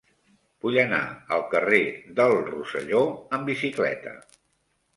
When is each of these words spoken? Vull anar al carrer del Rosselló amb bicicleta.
Vull 0.65 0.77
anar 0.83 1.01
al 1.35 1.43
carrer 1.51 1.83
del 2.21 2.35
Rosselló 2.49 3.05
amb 3.39 3.47
bicicleta. 3.53 4.19